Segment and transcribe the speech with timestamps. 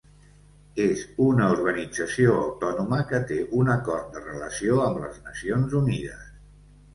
[0.85, 6.27] És una organització autònoma que té un acord de relació amb les Nacions Unides.